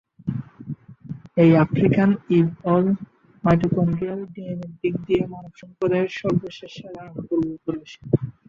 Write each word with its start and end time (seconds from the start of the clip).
এই 1.37 1.51
African 1.65 2.09
Eve 2.37 2.47
হল, 2.65 2.85
mitochondrial 3.43 4.21
ডিএনএর 4.33 4.71
দিক 4.81 4.95
দিয়ে 5.05 5.23
মানব 5.33 5.53
সম্প্রদায়ের 5.61 6.11
সর্বশেষ 6.21 6.71
সাধারণ 6.79 7.15
পূর্বপুরুষ। 7.27 7.89